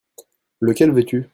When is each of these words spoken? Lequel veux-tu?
Lequel 0.61 0.91
veux-tu? 0.93 1.29